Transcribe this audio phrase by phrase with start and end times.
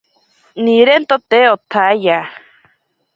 [0.63, 2.17] Nirento te otsaiya.